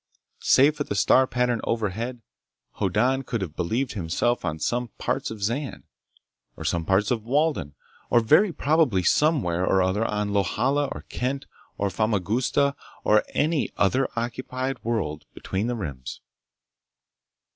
[0.39, 2.23] Save for the star pattern overhead,
[2.77, 5.83] Hoddan could have believed himself on some parts of Zan,
[6.57, 7.75] or some parts of Walden,
[8.09, 11.45] or very probably somewhere or other on Lohala or Kent
[11.77, 16.21] or Famagusta or any other occupied world between the Rims.